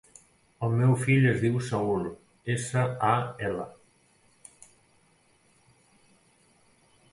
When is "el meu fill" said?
0.67-1.27